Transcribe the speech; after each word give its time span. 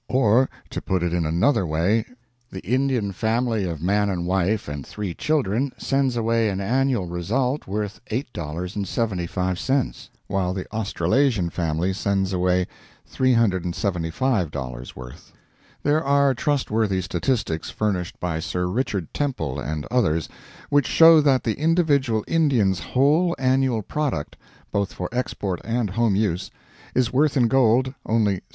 Or, 0.09 0.49
to 0.71 0.81
put 0.81 1.03
it 1.03 1.13
in 1.13 1.27
another 1.27 1.63
way, 1.63 2.05
the 2.51 2.61
Indian 2.63 3.11
family 3.11 3.65
of 3.65 3.83
man 3.83 4.09
and 4.09 4.25
wife 4.25 4.67
and 4.67 4.83
three 4.83 5.13
children 5.13 5.71
sends 5.77 6.17
away 6.17 6.49
an 6.49 6.59
annual 6.59 7.05
result 7.05 7.67
worth 7.67 8.01
$8.75, 8.09 10.09
while 10.25 10.55
the 10.55 10.65
Australasian 10.73 11.51
family 11.51 11.93
sends 11.93 12.33
away 12.33 12.65
$375 13.13 14.95
worth. 14.95 15.33
There 15.83 16.03
are 16.03 16.33
trustworthy 16.33 17.01
statistics 17.01 17.69
furnished 17.69 18.19
by 18.19 18.39
Sir 18.39 18.65
Richard 18.65 19.13
Temple 19.13 19.59
and 19.59 19.85
others, 19.91 20.27
which 20.71 20.87
show 20.87 21.21
that 21.21 21.43
the 21.43 21.59
individual 21.59 22.25
Indian's 22.27 22.79
whole 22.79 23.35
annual 23.37 23.83
product, 23.83 24.35
both 24.71 24.93
for 24.93 25.09
export 25.11 25.61
and 25.63 25.91
home 25.91 26.15
use, 26.15 26.49
is 26.95 27.13
worth 27.13 27.37
in 27.37 27.47
gold 27.47 27.93
only 28.03 28.37
$7. 28.37 28.41